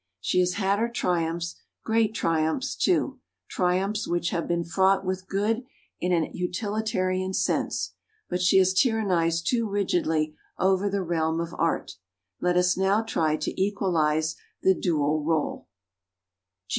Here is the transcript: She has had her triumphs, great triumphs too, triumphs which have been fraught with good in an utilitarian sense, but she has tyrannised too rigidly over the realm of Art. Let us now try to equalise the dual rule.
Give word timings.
She 0.19 0.39
has 0.39 0.53
had 0.53 0.79
her 0.79 0.89
triumphs, 0.89 1.55
great 1.83 2.15
triumphs 2.15 2.75
too, 2.75 3.19
triumphs 3.47 4.07
which 4.07 4.31
have 4.31 4.47
been 4.47 4.63
fraught 4.63 5.05
with 5.05 5.27
good 5.27 5.63
in 5.99 6.11
an 6.11 6.33
utilitarian 6.33 7.35
sense, 7.35 7.93
but 8.27 8.41
she 8.41 8.57
has 8.57 8.73
tyrannised 8.73 9.45
too 9.45 9.69
rigidly 9.69 10.35
over 10.57 10.89
the 10.89 11.03
realm 11.03 11.39
of 11.39 11.53
Art. 11.55 11.97
Let 12.39 12.57
us 12.57 12.75
now 12.75 13.03
try 13.03 13.35
to 13.37 13.61
equalise 13.61 14.35
the 14.63 14.73
dual 14.73 15.23
rule. 15.23 15.67